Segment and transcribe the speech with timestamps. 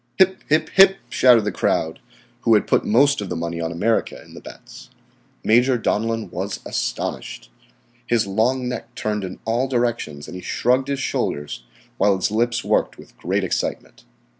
[0.17, 1.99] "Hip, hip, hip," shouted the crowd
[2.41, 4.89] who had put most of the money on America in the bets.
[5.43, 7.51] Major Donellan was astonished.
[8.07, 11.65] His long neck turned in all directions and he shrugged his shoulders,
[11.99, 14.03] while his lips worked with great excitement.